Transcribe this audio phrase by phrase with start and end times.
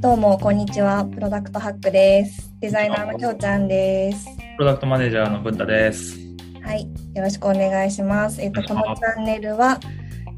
[0.00, 1.04] どうもこんにちは。
[1.04, 2.50] プロダクトハックです。
[2.58, 4.26] デザイナーのきょうちゃんです。
[4.56, 6.18] プロダクトマネージャーの文太です。
[6.62, 8.40] はい、よろしくお願いします。
[8.40, 9.78] えっとこのチャンネルは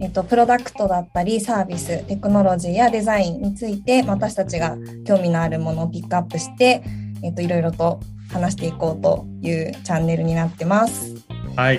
[0.00, 6.82] えっとプロダクトだったりサービス、テクノロジーやデザインについて私たちが興味のあるものをピックアップして、
[7.22, 8.00] えっといろいろと
[8.32, 11.14] 話していこうというチャンネルになってます。
[11.54, 11.78] はい。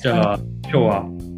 [0.00, 1.29] じゃあ、今日は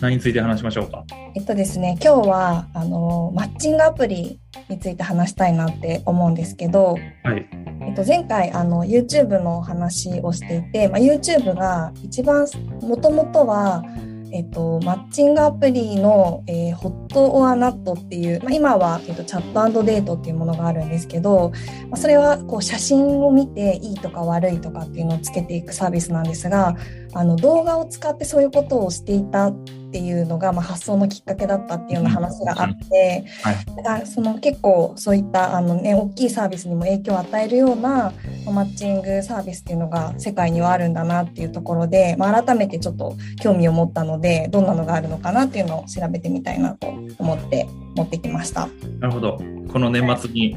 [0.00, 1.04] 何について話しましょうか？
[1.34, 7.46] えっとですね、今日はあのマッチングアプリについて話したいなって思うんですけど、はい。
[7.80, 12.46] えっと、前回あの YouTube の話をしていて、まあ、YouTube が一番
[12.82, 13.82] もともとは、
[14.30, 21.50] えっと、マッチングアプリの、えー、ホット・オア・ナットっていう、まあ、今は、えっと、チャットデートっていうものがあるんですけど、
[21.88, 26.76] まあ、それはこう写真を見ていいとか悪いとかっていうのをつけていくサービスなんですが
[27.14, 29.56] あの動画を使ってそういうことをしていたっ
[29.90, 38.12] ていうのが、まあ、発想のきっかけだったっていうような話があって、はいあその結構そういったあの、ね、大きいサービスにも影響を与えるような
[38.44, 48.68] まあマッチングサービスっていうのが世界にはあるんだなっていうところで、まあ、改めてちょっと興味を持ったのでどんなのがあるのかなっていうのを調べてみたいなと思って持ってきました。
[49.00, 49.38] なるほど。
[49.72, 50.56] この年末に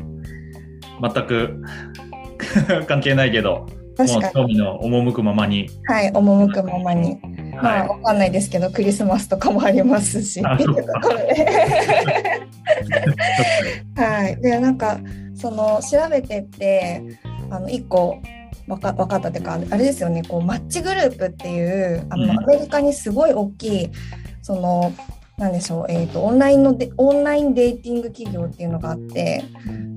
[1.01, 1.61] 全く
[2.87, 5.69] 関係ないけど、も確かにう興味の赴くままに。
[5.85, 7.19] はい、赴くままに。
[7.61, 10.41] まあ、はわかんないですけど、クリスマスとかもありますし。
[10.43, 10.57] は
[14.29, 14.41] い。
[14.41, 14.99] で、なんか、
[15.35, 17.01] その、調べてって、
[17.49, 18.21] あの、一個、
[18.67, 23.89] わか分かったっていうか、あれですよね、こう、マッチグループっていう、あの、うんアメリカにすごい大きい、
[24.41, 24.93] その、
[25.41, 29.43] なんでしょう、えっ、と、オンラインので、オンラインデーティング企業っていうのがあって、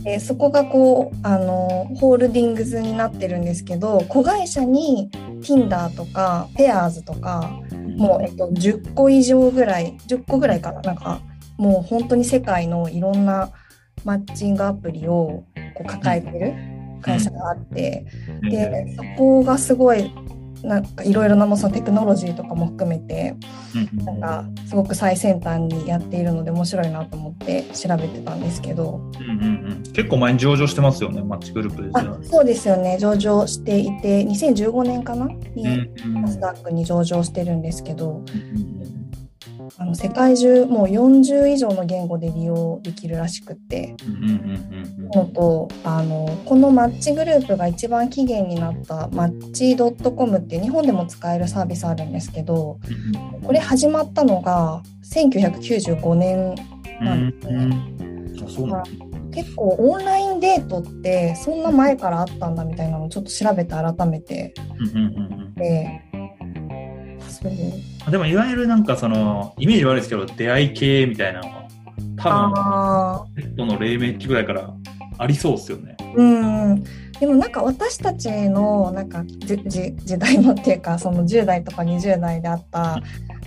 [0.02, 7.58] でそこがこうあのホールディングスになってるんですけど子会社に Tinder とか Pairs とか
[7.96, 10.82] もう、えっと、10個以上ぐらい10個ぐらいかな。
[10.82, 11.20] なんか
[11.56, 13.50] もう本当に世界のいろんな
[14.04, 16.54] マッチングアプリをこう抱えてる
[17.00, 18.04] 会社があって、
[18.42, 20.10] でそこがすごい
[20.64, 23.36] なんかいろいろなそのテクノロジーとかも含めて
[23.74, 29.00] うんなんかすごく最先端にやっているので面白いなと思って調べてたんですけど。
[29.20, 29.82] うんうんうん。
[29.92, 32.26] 結構前に上場してますよね、マッチグループですあよね。
[32.26, 32.98] そうですよね。
[32.98, 35.26] 上場していて2015年かな？
[35.26, 38.18] にうんうんナスダックに上場してるんですけど。
[38.18, 39.03] うん
[39.78, 43.96] あの世界中もう40以上の言語で利用できるらしくって。
[45.14, 52.78] のとあのこのマッチグループが一番起源になったマッチ .com って日本でも使えるサービスあるんですけど
[53.34, 56.54] うんこれ始まったのが1995年
[57.00, 58.82] なんですね。
[59.32, 64.54] 結構オンラインデートってそんな前からあったんだみたいなのをちょっと調べて改めて。
[65.56, 66.00] で
[67.28, 71.68] そうでもいわゆるなんかそのイメージ悪いですけど出会い系みたいなのは
[72.16, 74.70] 多分あペットの黎明期ぐらいから
[75.18, 75.96] ありそうですよね。
[76.00, 76.84] ーうん
[77.20, 83.00] でもなんか私たちのなんかじじ時代のっていうかその10代とか20代であった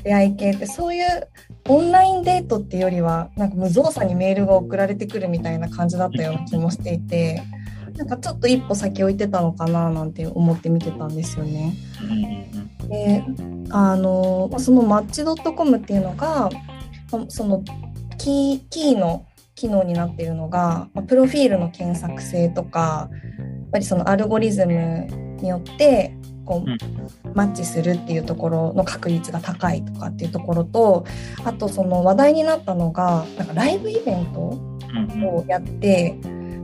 [0.03, 1.27] 出会い系ってそういう
[1.67, 7.43] オンラインデートっていうよりはなんか無造作にメールが送られてくるみたいな感じだったような気もしていて
[7.97, 11.73] なんかちょっと一歩先置いてたのかななんて思って見てたんですよね。
[12.87, 13.23] で
[13.69, 16.49] あのそのマッチ .com っていうのが
[17.27, 17.63] その
[18.17, 19.25] キーキーの
[19.55, 23.17] 機能になっているのがまあプロフィールの検索性とかや
[23.67, 25.07] っぱりそのアルゴリズム
[25.41, 26.15] によって
[26.45, 26.77] こう、うん。
[27.33, 31.05] マッチするっていうところの確率が高いとかっていうところと
[31.45, 36.17] あとその話題になったのがなんかライブイベントをやって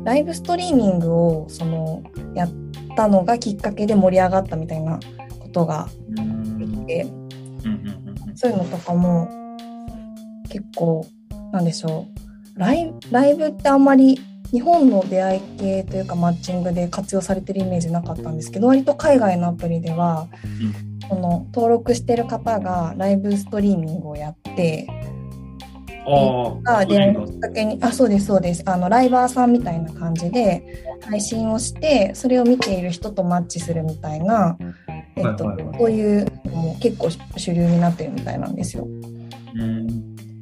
[0.04, 2.04] ライブストリーミングをその
[2.34, 2.50] やっ
[2.96, 5.00] たのがきっかけで盛り上がったみたいな
[5.54, 5.88] ことが
[6.18, 6.58] うん。
[6.58, 7.06] できて
[8.36, 9.30] そういうのとかも
[10.50, 11.06] 結構
[11.52, 12.08] なんでしょ
[12.56, 12.60] う。
[12.60, 14.20] ライライブってあんまり
[14.52, 20.28] 日本の出会い系というかマッチングで活用されてるイメージなかったんですけど割と海外のアプリでは、
[21.10, 24.88] この登録してる方がライブストリーミングをやって
[26.06, 28.64] ああ、あ出会いのきっかけにあそうですそうです。
[28.66, 34.58] あのライバーさんみたいな感じで配信をしてそれを見ている人とマッチするみたいな、
[35.16, 38.86] えっとはいはいはいそういうのも結構主流になってるみたいなんですよ。
[38.86, 39.62] うん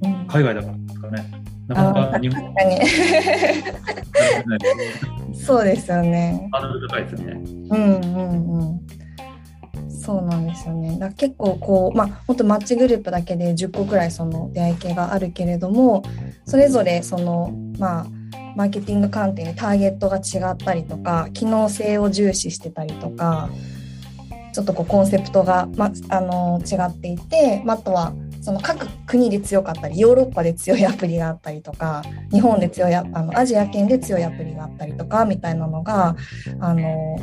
[0.04, 1.26] うん海外だからですかね。
[1.68, 2.80] なかなか日本確かに
[5.36, 6.50] そうですよね。
[6.52, 7.42] ハードル高いですよね。
[7.70, 8.82] うんうんうん。
[9.90, 10.98] そうなんですよね。
[11.00, 16.02] だ結構こうまあ本当マッチグループだけで10個くらいその出会い系があるけれども、
[16.46, 18.08] それぞれそのまあ
[18.56, 23.50] マーケティング観点でターゲットが違ったりとか、機能性を重視してたりとか、
[24.54, 32.02] ちょっとこうコンセプトがまあの違っていて、まあ、あとはその各国で強かったりヨーロッパで強いアプリがあったりとか
[32.32, 36.16] 日本で強いあのアジア圏で強いアプリがあったりとかみたいなのが
[36.60, 37.18] あの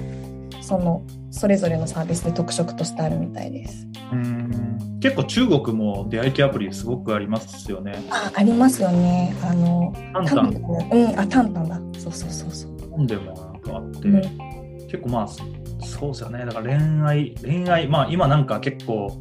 [0.63, 3.87] そのそれぞれのサービスで特色としてあるみたいです。
[4.13, 8.03] うん結構中国も出会い系アプリすごくありますよね。
[8.11, 9.35] あありますよね。
[9.43, 10.49] あのタンタン。
[10.93, 12.01] うん、あタンタンだ。
[12.01, 12.91] そうそうそうそう。
[12.91, 14.23] 本でもなんかあって、うん、
[14.89, 15.29] 結構まあ
[15.81, 16.45] そうですよね。
[16.45, 19.17] だから恋愛恋愛まあ今なんか結構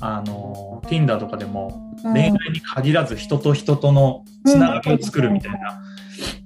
[0.00, 5.82] あの Tinder とかでも恋愛に限らず人と人とのつながりを作るみたいな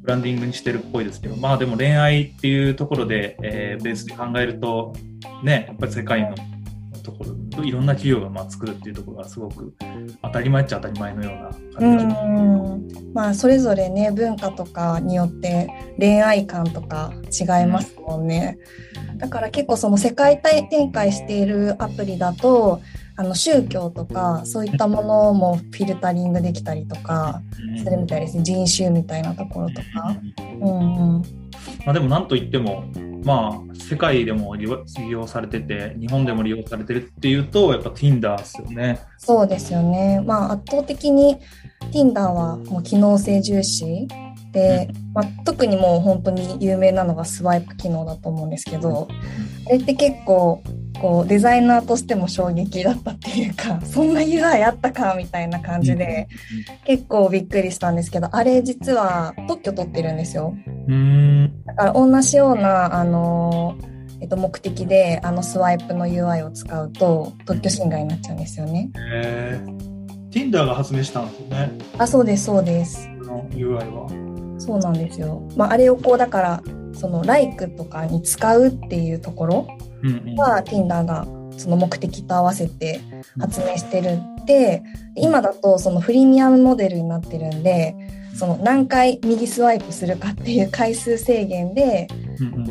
[0.02, 4.94] ブランディングにしてるっぽいですけど、まあでも恋愛っていうところで、えー、ベースで考えると
[5.42, 6.34] ねやっぱり世界の
[7.02, 9.74] ところいろんな企業がまあ作るっていうところがすごく
[10.22, 12.04] 当たり前っちゃ当たり前のような感じ。
[12.04, 15.68] うんまあそれぞれね文化とかによって
[15.98, 18.58] 恋愛観とか違いますもんね、
[18.93, 18.93] うん、
[19.24, 22.82] だから結構その世界展開しているアプリだと
[23.16, 27.40] あの宗教とかそういったものもフィルタリングできたりとか
[27.82, 30.14] するみたいですね人種みたいなところとか。
[30.60, 31.22] うんうん
[31.86, 32.84] まあ、でもなんといっても
[33.24, 34.68] まあ、世界でも利
[35.08, 39.00] 用されてて、日本でも利用されてるっていうと、やっぱ Tinder ですよね。
[39.16, 40.20] そうですよね。
[40.26, 41.38] まあ、圧倒的に
[41.90, 44.06] Tinder はもう機能性重視
[44.54, 49.08] で、まあ、特にもう本当に有名なのがスワイプ機能だと思うんですけど、
[49.66, 50.62] あれって結構
[51.00, 56.28] こうデザイナーとしても衝撃だったっていうか そんな UI あったかみたいな感じで、
[56.84, 60.54] 結構びっくりしたんですけどあれ実は特許取ってるんですよ。
[61.66, 63.74] だから同じようなあの、
[64.20, 68.88] えっと、目的であのスワイプの UI を使うと特許侵害になっちゃうんですよね。
[68.94, 69.60] へえ。
[70.30, 71.72] Tinder が発明したんですよね。
[71.98, 73.08] あそうですそうです。
[73.34, 74.33] の UI は。
[74.58, 75.46] そうなんですよ。
[75.56, 76.62] まあ、あれをこうだから
[76.92, 79.68] その Like とかに使うっていうところ
[80.36, 83.00] は、Tinder がその目的と合わせて
[83.38, 84.82] 発明してるって、
[85.16, 87.96] 今だとそのフリミアムモデルになってるんで
[88.34, 92.08] その何回右スワイプするかっていう回数制限で、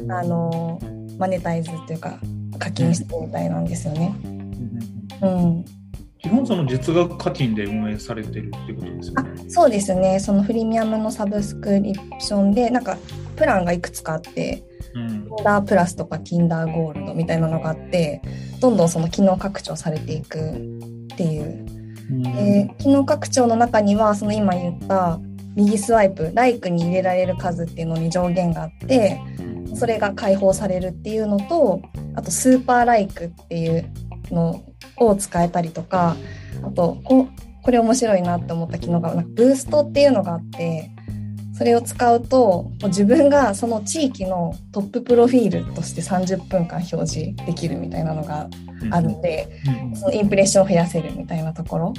[0.09, 0.79] あの
[1.17, 2.19] マネタイズというか
[2.59, 4.15] 課金してみたいなんですよね。
[5.21, 5.65] うん、うん
[6.23, 9.49] 基本その月額課金で運営されてるっていうことですよね。
[9.49, 10.19] そうですね。
[10.21, 12.97] そのフリミアムのサブスクリプションで、なんか
[13.35, 14.63] プランがいくつかあって、
[14.95, 18.21] うん、Tinder プラスとか Tinder ゴールドみたいなのがあって、
[18.61, 21.65] どんどんその機能拡張されていくっていう。
[22.09, 25.19] うん、で機能拡張の中には、その今言った
[25.57, 29.19] 右スワイプ、ライクに入れられる数っていうのに上限があって、
[29.75, 31.81] それが解放されるっていうのと、
[32.15, 33.91] あとスーパーライクっていう
[34.31, 34.63] の
[34.97, 36.15] を使えたりとか
[36.63, 37.27] あとこ
[37.61, 40.91] これ面白いなって思った機能がなんかブーストっていうのがあって
[41.53, 48.49] それを使うと自分がその地域のトッププロフィールとして30分間表示できるみたいなのが
[48.91, 49.61] あるんで、
[49.93, 51.93] そのインプレッションを増やせるみたいなところ、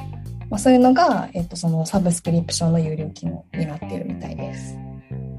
[0.50, 4.76] まあ、そういうのが、えっと、そのサブスクリプションの有料機能になっているみたいです。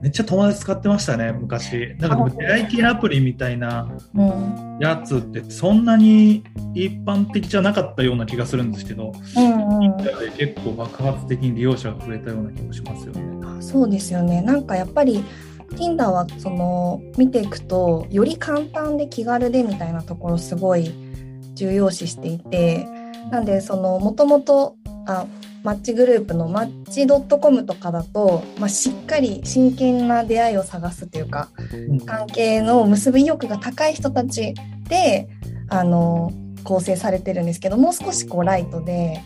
[0.01, 1.95] めっちゃ友達使ってましたね、昔。
[1.99, 3.89] なんか出会い系アプリみたいな
[4.79, 6.43] やつってそんなに
[6.73, 9.97] 一般的じゃなかったような気がするんですけど、うんうん、
[10.37, 13.61] 結構爆発的に利用者が増えたような気もしますよね。
[13.61, 14.41] そうですよね。
[14.41, 15.23] なんかやっぱり
[15.71, 20.91] Tinder はその見ていくとより簡単で気軽でみたいなところすごい
[21.53, 22.85] 重要視していて
[23.31, 24.75] なんでそのもともと
[25.07, 25.25] あ
[25.65, 31.49] マッチグループのマッチ .com とかだと、まあ、しっかり真剣な出会いを探すというか、
[32.05, 34.53] 関係の結び意欲が高い人たち
[34.87, 35.27] で
[35.67, 36.31] あの
[36.63, 39.23] 構成されてるんですけどもう少しこうライトで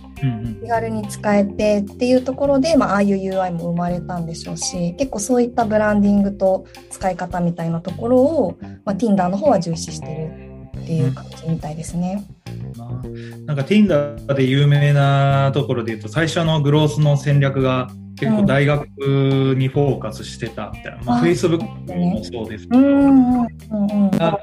[0.62, 10.50] 気軽に使えてっていうところで、まあ、ああいう UI も生まれたんでしょうし結構そういったブランディングと使い方みたいなところを、まあ、Tinder の方は重視してる
[10.82, 12.24] っていう感じみたいですね。
[13.46, 18.86] なんか Tinder で有名なところで言うと最初のグロースの戦略が結構大学
[19.58, 21.64] にフォーカスしてたみたいな、うん、まあ、Facebook
[21.96, 22.68] もそうです。
[22.68, 22.76] け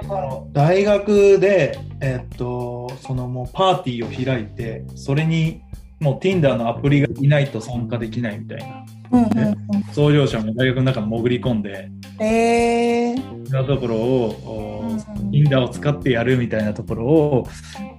[0.07, 5.61] ど、大学で、えっと、そのもうパーティーを開いてそれに
[6.01, 9.57] もう Tinder のアプリがいないと参加できないみたいな、うんうんうん、
[9.93, 17.49] 創業者も大学の中に潜り込んで、えー、なところを、うんうん、Tinder を使ってやるみたいなところを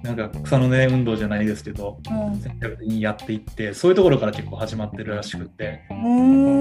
[0.02, 5.82] なんか草の根運動じゃないですけど、うん、戦略にやっていってそういうところから結構始まってるらしくて。
[5.90, 6.58] うん。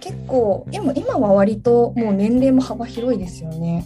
[0.00, 3.84] 結構今今は割ともう年齢も幅広いですよね。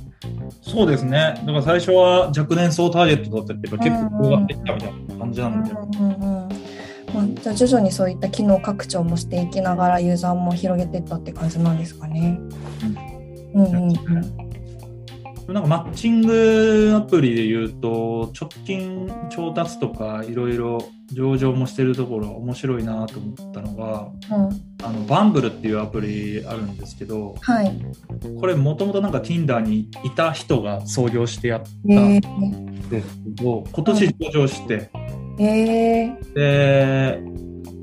[0.62, 1.34] そうですね。
[1.40, 6.48] だから最初は若年層ターゲットだったけど結構広がっていったみたいな感じなんで、うんうんうん
[7.14, 12.38] まあ、じゃあ徐々にそういった機能拡張もしていきながらユーザーも広げていったって感じなんですかね。
[13.54, 14.52] うん、うんうんうん
[15.48, 20.78] なんかマッチングアプリで言うと、直近調達とかいろいろ
[21.12, 27.76] 上場もしてるところ面白いなと思ったのが、うん、あのバンブルっていうアプリあるんですけど、はい。
[28.40, 34.90] これもともとなんか Tinder にいた人が創業してやったえんー、ですけど、今年上場して、
[35.38, 37.22] えー、で、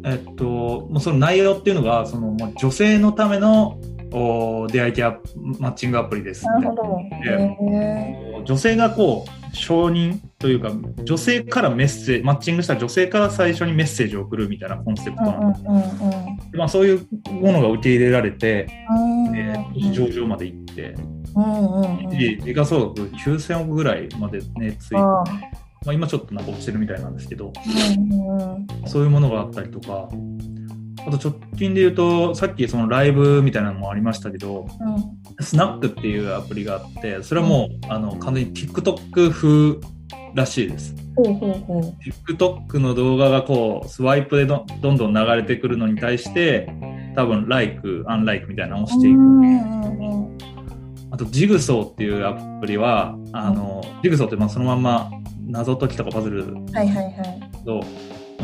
[0.05, 3.79] えっと、もうその内容っていうのが、そのもう女性のための
[4.11, 5.19] お出会い系ア
[5.59, 6.83] マッチングアプリですなるほど。
[7.23, 10.71] でえ女性がこう承認というか
[11.03, 15.91] 女性からメッセージマッチングした女性から最初にメッセージを送るみたいなコンセプトー、なんでうんうんうん。
[16.51, 19.35] す、まあ、そういうものが受け入れられて、うん。
[19.35, 20.95] えー上場まで行って、
[21.35, 22.09] うんうんうん。
[22.09, 25.23] で時価総額9000億ぐらいまでねついて、あ
[25.85, 27.53] まあ、今ちょっとなんか落ちてるみたいなんですけど
[28.85, 30.09] そういうものがあったりとか
[31.07, 35.43] あと直近で言うとさっきそのライブみたいなのもありましたけどうん。
[35.43, 39.79] スナックっていうアプリがあってそれはもう、あの完全に TikTok 風
[40.35, 40.95] らしいです。
[41.15, 41.81] ほうほうほう。
[42.33, 46.69] TikTok の動画がこうスワイプでどどんどん流れてくるのに対して
[47.15, 49.19] 多分 Like、Unlike みたいなのを押していく。
[51.11, 55.09] あとジグソーっていうアプリはあの、ジグソーってまあそのまんま
[55.49, 57.65] 謎解きとかパズルはいはいはい。
[57.65, 57.83] と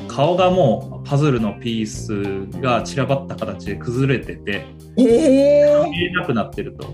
[0.07, 4.65] 顔がもうパズルのピースが散らばった形で崩れてて
[4.97, 6.87] ええ見えなくなってると。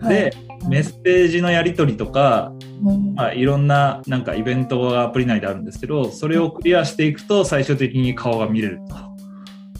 [0.00, 0.08] ー。
[0.08, 0.32] で、
[0.68, 2.52] メッセージのやり取りとか、
[2.84, 8.96] うんまあ、いろんななんかイベントがアプリ内であるんですけどそれをクリアしていくと最終的に顔が見れると。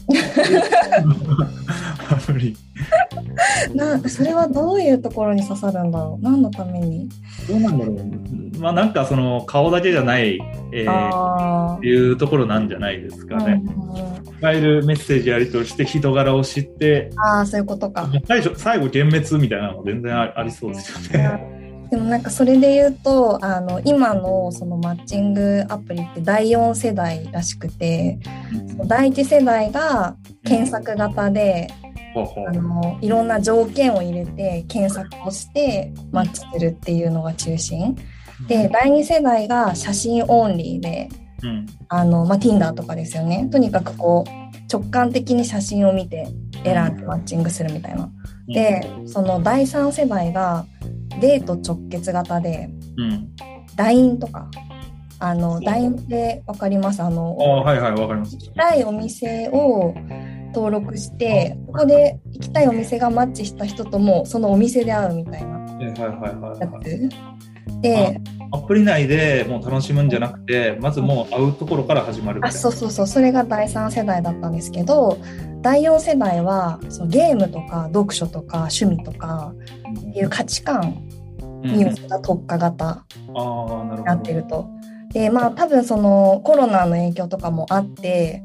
[2.29, 2.55] アプリ
[3.73, 6.23] なそれはどういうところに刺さるんだろう？
[6.23, 7.09] 何のために？
[7.47, 10.39] どうなんだろう、まあ、なんかその顔だけじゃない、
[10.71, 13.61] えーあっていうところなんじゃないですかあ、ね。
[14.39, 18.09] いわゆるメッセージやり取りして人柄を知ってあーそういうことか。
[18.27, 21.62] 最初最後幻滅みたいなのも全然あありそうですよね。
[21.93, 28.17] でもなんかそれで言うとあの今のそのマッチングアプリって第4世代らしくて
[28.87, 31.71] 第1世代が検索型で
[32.15, 32.47] ほうほう。
[32.47, 37.95] あのいろんな条件を入れて検索をしてマッチするっていうのが中心。
[38.47, 41.09] で第2世代が写真オンリーで
[41.43, 41.67] うん。
[41.89, 43.47] あの、まあ、Tinder とかですよね。
[43.51, 46.27] とにかくこう直感的に写真を見て
[46.63, 48.09] 選んでマッチングするみたいな。
[48.47, 50.65] でその第3世代が
[51.23, 53.29] デート直結型でうん
[53.77, 54.47] LINE とか。
[55.19, 57.01] あの LINE って分かります？
[57.01, 58.35] あのああはいはいわかります。
[58.35, 59.93] 行きたいお店を
[60.53, 65.59] 登録してここで行きたいお店がマッチした人ともそのお店で会うみたいな。
[65.59, 67.09] はいはいはいはい
[67.81, 68.19] で
[68.51, 72.59] アプリ内でもう楽しむんじゃなくてまずもう会うところから始まるみたあいな。
[72.59, 73.07] そうそうそう。
[73.07, 75.17] それが第3世代だったんですけど
[75.61, 79.53] 第4世代はそうゲームとか読書とか趣味とか
[80.09, 81.12] っていう価値観うん
[81.63, 83.05] に寄せた特化型あ
[83.35, 84.67] あなってると。
[85.13, 88.41] でまあ多分そのコロナの影響とかもあって、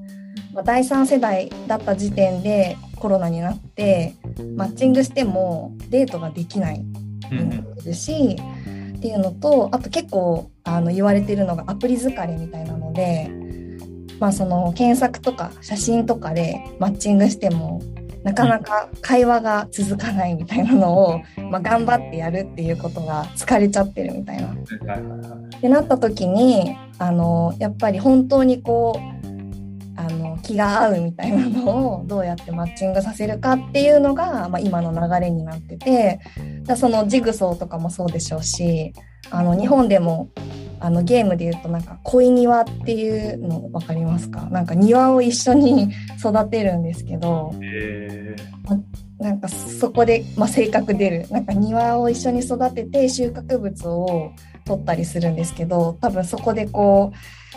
[0.52, 4.14] まあ、第3世代だった時点でコロナになって
[4.56, 6.84] マッチングしてもデートができない
[7.30, 7.38] うん。
[7.38, 8.36] になってるし、
[8.98, 13.30] っていうのとあと結構あの言われてるのがアプリ疲れみたいなので、
[14.18, 17.80] まあ、その検索とか写真とかでマッチングしても
[18.28, 21.20] なかなか会話が続かないみたいなのを、
[21.50, 24.48] まあ、頑張ってやるっていうことが疲れちゃってるみたいな。
[24.48, 36.20] ってなった時にあのやっぱり本当にこうあの気が合うみたいなのをどうやってマッチングさせるかっていうのが、まあ、今の流れになってて
[36.64, 38.92] だそのジグソーとかもそうでしょうし
[39.30, 40.28] あの日本でも
[40.80, 44.48] あのゲームで言うとなんか恋庭っていうの分かりますか？
[44.50, 48.36] なんか庭を一緒に 育てるんですけどえ
[49.18, 51.26] なんかそこで、まあ、性格出る。
[51.30, 54.30] なんか庭を一緒に育てて収穫物を
[54.64, 57.12] 取ったりするんですけど多分そこでこ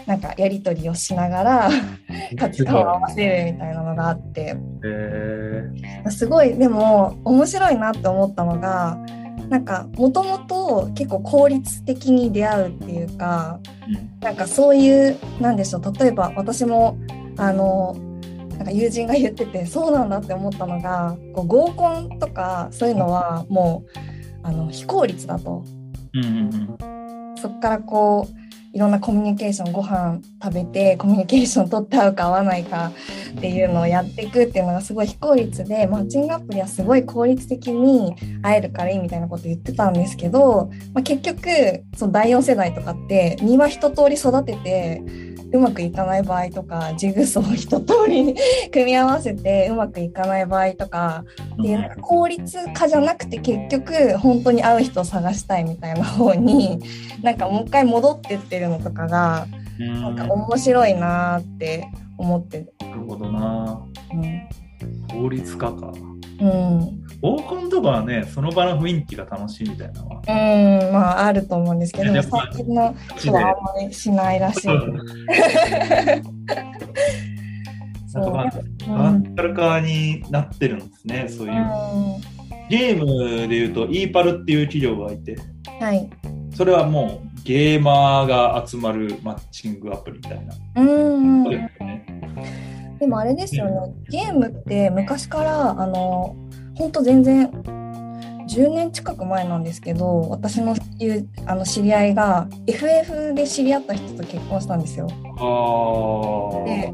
[0.06, 4.56] うなんかやり取りをしながらー、価値観を合わせるみたいなのがあって。
[4.84, 6.10] えー。
[6.10, 8.98] すごいでも面白いなって思ったのが
[9.52, 14.20] なんかもともと結構効率的に出会うっていうかうん。
[14.22, 16.98] なんかそういうなんでしょう例えば私も
[17.38, 17.94] あの
[18.52, 24.00] なんか友人が言っててそうなんだって思ったのがこう合コンとかそういうのはもう
[24.44, 25.66] あの非効率だと。
[26.14, 26.78] うんうん
[27.38, 28.41] そこからこう
[28.74, 32.92] いろんなコミュニケーションご飯食べてコミュニケーション取って合うか合わないか
[33.38, 45.02] っていうのをやっていくっていうのがすごい非効率でマッチングアプリはすごい効率的に会えるからいいみたいなこと言ってたんですけど、まあ、結局その第4世代とかって庭一通り育てて
[45.54, 48.36] うまくいかない場合とかジグソーを一通り
[48.72, 56.80] 組み合わせてうまくいかない場合とかっていうなんか効率化じゃなくて結局本当に会う人を探したいみたいな方に
[57.22, 59.48] なんかもう一回戻ってってるのとかが
[59.80, 63.82] なんか面白いなって思ってなるほどな。
[65.12, 65.92] 効率化か。
[66.42, 67.02] うん。
[67.22, 70.16] 合コンとかはね、その場の雰囲気が楽しいみたいなのは。
[70.28, 72.24] うん、まああると思うんですけど、最
[72.58, 73.48] 近の人はあん
[73.84, 74.68] まりしないらしい。
[74.68, 74.74] な
[78.22, 81.54] んかまあ、バーチャル化になってるんですね、そういう。
[82.70, 85.38] ゲームでいうと、イーパルっていう企業がいて、
[85.80, 86.10] はい。
[86.54, 90.54] それはもうゲーマーが集まるマッチングアプリみたいな。
[90.76, 91.72] うん、ね。
[93.02, 96.36] でもあれですよね、ゲームって昔から、あの、
[96.76, 97.50] 本当全然、
[98.48, 105.08] 10年近く前なんですけど、私のいうあの知り合いが FF で知り合った人と結婚したんですよ。
[105.08, 106.94] で。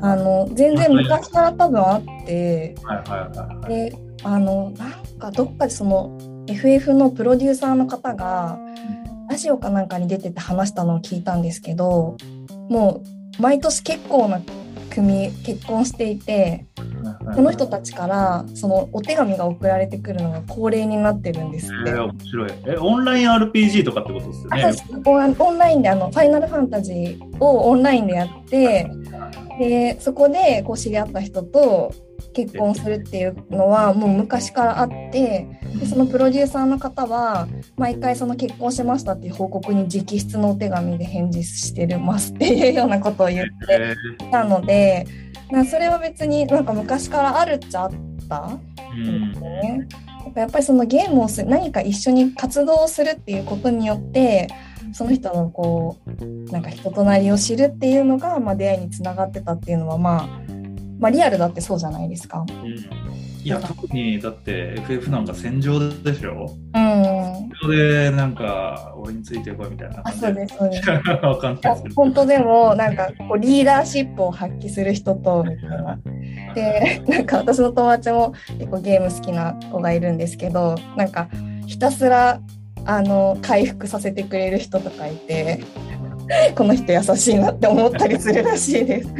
[0.00, 2.76] あの全然昔から多分あって。
[3.66, 6.16] であのなんかどっかでその
[6.46, 8.58] FF のプロデューサーの方が
[9.28, 12.16] ラジオかなんかに出てて話したのを聞いたんですけど
[12.68, 13.02] も
[13.38, 14.40] う毎年結構な
[14.96, 16.66] 組結婚していて
[17.34, 21.90] この人たちからそのお手紙が送られてくるのが恒例になってるんですって。
[21.90, 22.50] えー、面白い。
[22.66, 25.34] え、オンライン RPG とかってことですよね？
[25.38, 28.90] オンラインであの「ファイナルファンタジー」をオンラインでやって
[29.58, 31.92] でそこでこう知り合った人と
[32.36, 35.48] 結婚するっていうのはもう昔からあって
[35.80, 45.06] でそのプロデューサーの方は毎回その結婚しましたっていう報告に直筆のお手紙で返事してるますっていうようなことを言ってえたので
[45.50, 47.92] なそれは別になんか昔からあるっちゃあっ
[48.28, 49.32] たん。
[49.32, 49.88] ね。
[50.34, 54.48] やっぱりそのゲームをする何か一緒に活動をするっていうことによって
[54.92, 60.52] その人のこうなんか人となりを知るっていうのが、まあ、出会いにつながってたっていうのは、まあ、
[60.98, 62.44] まあリアルだってそうじゃないですか。
[62.48, 66.52] うんいや、特にだって FF なんか戦場でしょ？
[66.74, 70.90] うん、それでなんか、俺についてこいみたいなあそうですそうです。
[71.22, 71.82] わかんない。
[71.94, 75.96] 本当でもなんかこうリーダーシップを発揮する人とみたいな。
[76.56, 81.28] でなんか私の友達も結構ゲーム好きな子がいるんですけどなんか
[81.66, 82.40] ひたすら
[82.84, 85.60] あの回復させてくれる人とかいて
[86.56, 89.08] この人優しいなって思ったりするらしいです。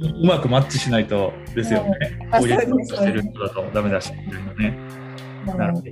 [0.00, 1.94] うまくマッチしないとですよね。
[2.30, 4.18] あこういうそうですしてる人だとダメだしね。
[5.44, 5.82] なるほど。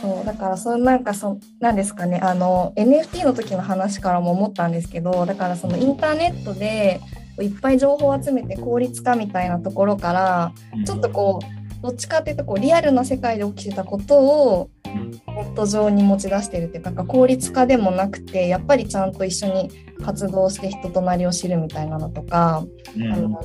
[0.00, 7.00] そうだからそのなんかそなんですかねあの NFT の時の話からも思ったんですけどだからそのインターネットで
[7.40, 10.52] いっぱい情報を集めて効率化みたいなところから
[10.84, 19.70] ちょっとこうどっちかっていうとこうリアルな世界で起きてたことをうん、ネット上に持ち出してるっていうか効率化でもなくてやっぱりちゃんと一緒に
[20.04, 22.64] 活動して人となりを知るみたいなのとか、
[22.96, 23.12] うん。
[23.12, 23.42] あの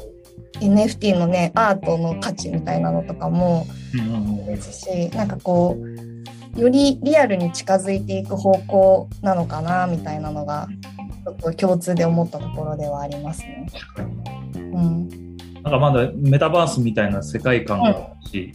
[0.62, 4.46] NFT のねアートの価値みたいなのとかもうん。
[4.46, 5.28] ですしなん。
[5.28, 5.76] かこ
[6.56, 10.68] うよりリアルに近づいていく方向なのかなみたいなのが
[11.26, 13.68] ちょっと共通で思ったところではありますね。
[14.56, 15.10] うん、
[15.70, 18.52] なんかまだメタバースみたいな世界観がもし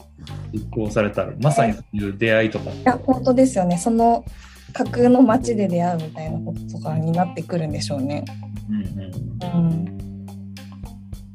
[0.53, 4.25] 実行されたら、まさにそういう出会いとか、いや本当ですよねその
[4.73, 8.25] 架空の街で出会うみたいなこととかになってくるんでしょうね。
[8.69, 10.27] うんうん、うん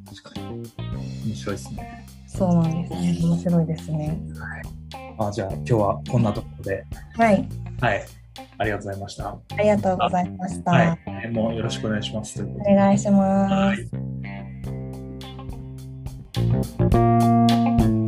[0.05, 0.47] 確かに
[1.27, 2.05] 面白いですね。
[2.27, 3.19] そうなんですね。
[3.21, 4.19] 面白いですね。
[5.17, 7.47] あじゃあ今日はこんなところで、はい、
[7.79, 8.05] はい、
[8.57, 9.29] ありがとうございました。
[9.29, 10.71] ありがとうございました。
[10.71, 12.41] はい、もうよろしくお願いします。
[12.43, 13.53] おで願いします。
[13.53, 14.38] はい
[16.61, 17.98] Thank you.